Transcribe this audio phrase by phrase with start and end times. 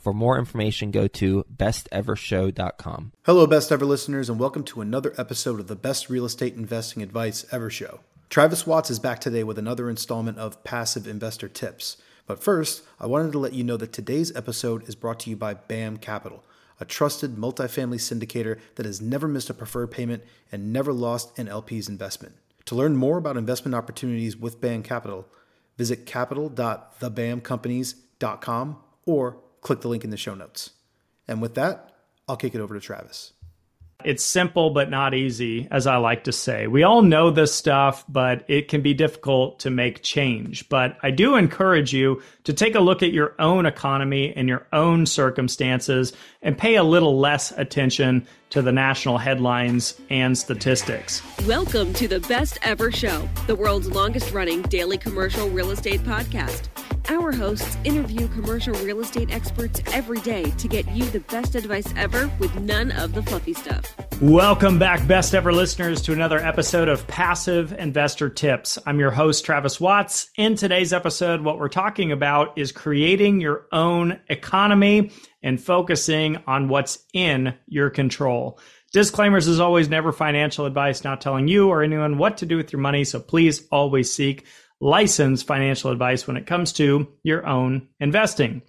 [0.00, 3.12] For more information, go to bestevershow.com.
[3.26, 7.02] Hello, best ever listeners, and welcome to another episode of the Best Real Estate Investing
[7.02, 8.00] Advice Ever Show.
[8.30, 11.98] Travis Watts is back today with another installment of Passive Investor Tips.
[12.26, 15.36] But first, I wanted to let you know that today's episode is brought to you
[15.36, 16.42] by BAM Capital,
[16.80, 21.46] a trusted multifamily syndicator that has never missed a preferred payment and never lost an
[21.46, 22.36] LP's investment.
[22.64, 25.28] To learn more about investment opportunities with BAM Capital,
[25.76, 30.70] visit capital.thebamcompanies.com or click the link in the show notes.
[31.28, 31.92] And with that,
[32.28, 33.32] I'll kick it over to Travis.
[34.02, 36.66] It's simple but not easy, as I like to say.
[36.66, 40.68] We all know this stuff, but it can be difficult to make change.
[40.70, 44.66] But I do encourage you to take a look at your own economy and your
[44.72, 51.20] own circumstances and pay a little less attention to the national headlines and statistics.
[51.46, 56.68] Welcome to the Best Ever Show, the world's longest running daily commercial real estate podcast.
[57.08, 61.92] Our hosts interview commercial real estate experts every day to get you the best advice
[61.96, 63.94] ever with none of the fluffy stuff.
[64.20, 68.78] Welcome back, best ever listeners, to another episode of Passive Investor Tips.
[68.86, 70.30] I'm your host, Travis Watts.
[70.36, 75.10] In today's episode, what we're talking about is creating your own economy
[75.42, 78.58] and focusing on what's in your control.
[78.92, 82.72] Disclaimers as always, never financial advice, not telling you or anyone what to do with
[82.72, 83.04] your money.
[83.04, 84.46] So please always seek
[84.80, 88.62] licensed financial advice when it comes to your own investing.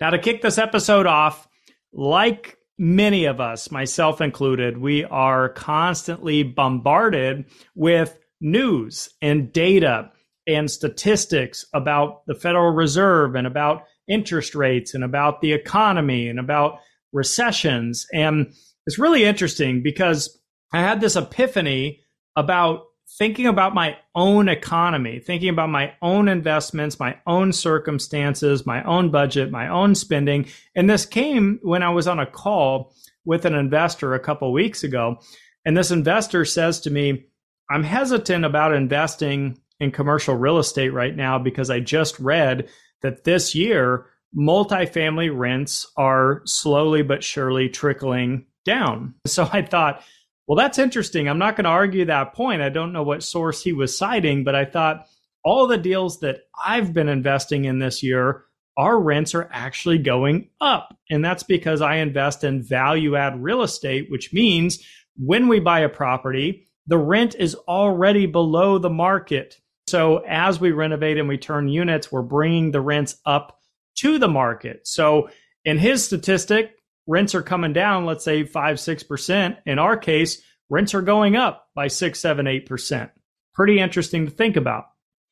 [0.00, 1.48] Now, to kick this episode off,
[1.92, 10.10] like many of us, myself included, we are constantly bombarded with news and data
[10.46, 16.38] and statistics about the Federal Reserve and about interest rates and about the economy and
[16.38, 16.78] about
[17.12, 18.06] recessions.
[18.12, 18.52] And
[18.86, 20.38] it's really interesting because
[20.72, 22.02] I had this epiphany
[22.36, 22.84] about
[23.18, 29.10] thinking about my own economy, thinking about my own investments, my own circumstances, my own
[29.10, 30.46] budget, my own spending.
[30.74, 34.84] And this came when I was on a call with an investor a couple weeks
[34.84, 35.20] ago.
[35.64, 37.26] And this investor says to me,
[37.70, 42.68] I'm hesitant about investing in commercial real estate right now because I just read
[43.02, 44.06] that this year
[44.36, 49.14] multifamily rents are slowly but surely trickling down.
[49.26, 50.02] So I thought,
[50.46, 51.28] well, that's interesting.
[51.28, 52.62] I'm not going to argue that point.
[52.62, 55.06] I don't know what source he was citing, but I thought
[55.44, 58.44] all the deals that I've been investing in this year,
[58.76, 60.96] our rents are actually going up.
[61.10, 64.84] And that's because I invest in value add real estate, which means
[65.16, 69.56] when we buy a property, the rent is already below the market.
[69.88, 73.58] So as we renovate and we turn units, we're bringing the rents up
[73.96, 74.86] to the market.
[74.86, 75.30] So
[75.64, 76.75] in his statistic,
[77.06, 79.56] rents are coming down, let's say five, 6%.
[79.66, 83.10] In our case, rents are going up by six, seven, 8%.
[83.54, 84.86] Pretty interesting to think about.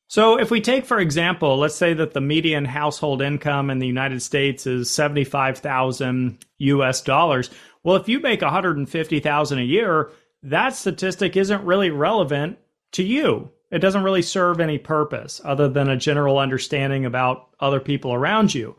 [0.07, 3.87] So if we take, for example, let's say that the median household income in the
[3.87, 7.49] United States is 75,000 US dollars.
[7.83, 10.11] Well, if you make 150,000 a year,
[10.43, 12.59] that statistic isn't really relevant
[12.93, 13.51] to you.
[13.71, 18.53] It doesn't really serve any purpose other than a general understanding about other people around
[18.53, 18.75] you.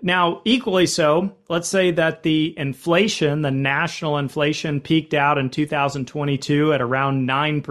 [0.00, 6.72] Now, equally so, let's say that the inflation, the national inflation peaked out in 2022
[6.72, 7.62] at around 9%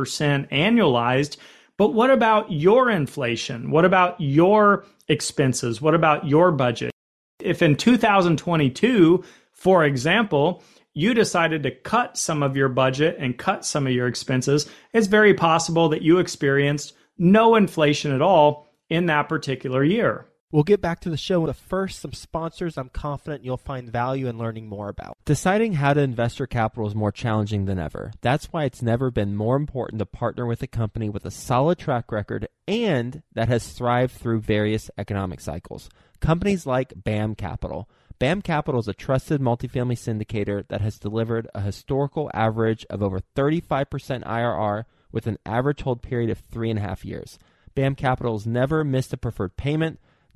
[0.49, 1.37] annualized.
[1.77, 3.71] But what about your inflation?
[3.71, 5.81] What about your expenses?
[5.81, 6.91] What about your budget?
[7.39, 10.63] If in 2022, for example,
[10.93, 15.07] you decided to cut some of your budget and cut some of your expenses, it's
[15.07, 20.26] very possible that you experienced no inflation at all in that particular year.
[20.49, 24.27] We'll get back to the show, but first, some sponsors I'm confident you'll find value
[24.27, 25.17] in learning more about.
[25.25, 28.13] Deciding how to invest your capital is more challenging than ever.
[28.21, 31.77] That's why it's never been more important to partner with a company with a solid
[31.77, 35.89] track record and that has thrived through various economic cycles.
[36.21, 37.89] Companies like BAM Capital.
[38.17, 43.19] BAM Capital is a trusted multifamily syndicator that has delivered a historical average of over
[43.35, 47.37] 35% IRR with an average hold period of three and a half years.
[47.75, 49.99] BAM Capital has never missed a preferred payment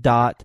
[0.00, 0.44] dot.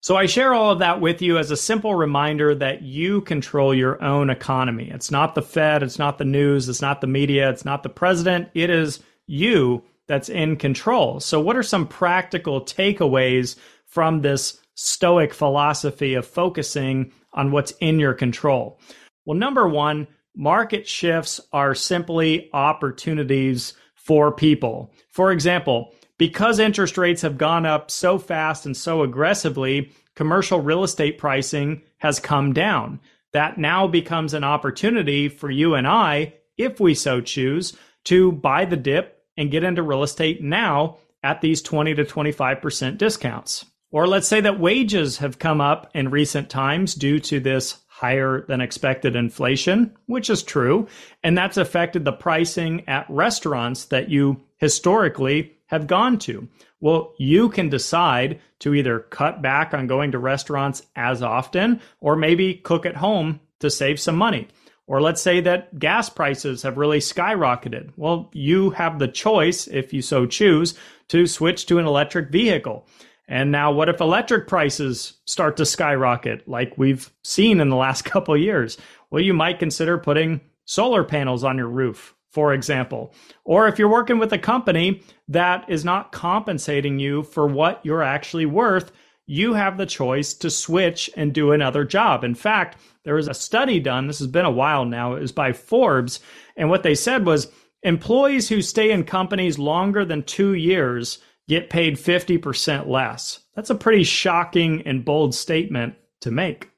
[0.00, 3.74] So I share all of that with you as a simple reminder that you control
[3.74, 4.90] your own economy.
[4.90, 7.88] It's not the Fed, it's not the news, it's not the media, it's not the
[7.88, 8.48] president.
[8.54, 11.20] It is you that's in control.
[11.20, 13.56] So what are some practical takeaways
[13.86, 18.78] from this stoic philosophy of focusing on what's in your control?
[19.24, 20.06] Well, number 1,
[20.36, 24.92] market shifts are simply opportunities for people.
[25.10, 30.84] For example, because interest rates have gone up so fast and so aggressively, commercial real
[30.84, 33.00] estate pricing has come down.
[33.32, 37.74] That now becomes an opportunity for you and I, if we so choose,
[38.04, 42.98] to buy the dip and get into real estate now at these 20 to 25%
[42.98, 43.64] discounts.
[43.90, 48.44] Or let's say that wages have come up in recent times due to this higher
[48.46, 50.86] than expected inflation, which is true,
[51.22, 56.48] and that's affected the pricing at restaurants that you historically have gone to.
[56.80, 62.16] Well, you can decide to either cut back on going to restaurants as often or
[62.16, 64.48] maybe cook at home to save some money.
[64.86, 67.92] Or let's say that gas prices have really skyrocketed.
[67.96, 70.74] Well, you have the choice, if you so choose,
[71.08, 72.88] to switch to an electric vehicle.
[73.28, 78.02] And now, what if electric prices start to skyrocket like we've seen in the last
[78.04, 78.76] couple years?
[79.10, 83.12] Well, you might consider putting solar panels on your roof for example.
[83.44, 88.02] Or if you're working with a company that is not compensating you for what you're
[88.02, 88.92] actually worth,
[89.26, 92.24] you have the choice to switch and do another job.
[92.24, 95.32] In fact, there was a study done, this has been a while now, it was
[95.32, 96.20] by Forbes,
[96.56, 101.18] and what they said was employees who stay in companies longer than two years
[101.48, 103.40] get paid 50% less.
[103.54, 106.69] That's a pretty shocking and bold statement to make.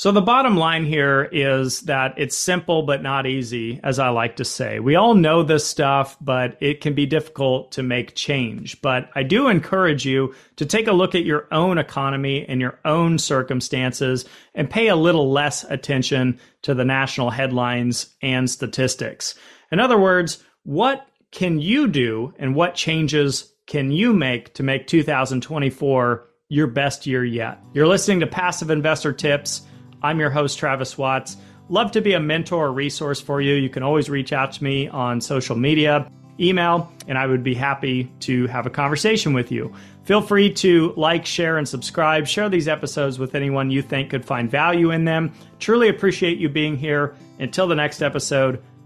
[0.00, 4.36] So the bottom line here is that it's simple but not easy, as I like
[4.36, 4.80] to say.
[4.80, 8.80] We all know this stuff, but it can be difficult to make change.
[8.80, 12.80] But I do encourage you to take a look at your own economy and your
[12.86, 14.24] own circumstances
[14.54, 19.34] and pay a little less attention to the national headlines and statistics.
[19.70, 24.86] In other words, what can you do and what changes can you make to make
[24.86, 27.60] 2024 your best year yet?
[27.74, 29.66] You're listening to Passive Investor Tips.
[30.02, 31.36] I'm your host, Travis Watts.
[31.68, 33.54] Love to be a mentor or resource for you.
[33.54, 36.10] You can always reach out to me on social media,
[36.40, 39.72] email, and I would be happy to have a conversation with you.
[40.04, 42.26] Feel free to like, share, and subscribe.
[42.26, 45.32] Share these episodes with anyone you think could find value in them.
[45.58, 47.14] Truly appreciate you being here.
[47.38, 48.62] Until the next episode,